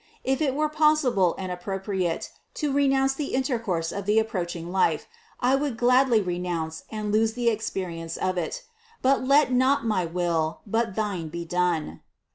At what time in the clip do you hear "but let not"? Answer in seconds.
9.03-9.85